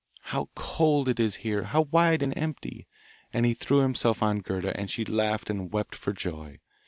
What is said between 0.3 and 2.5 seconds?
'How cold it is here! How wide and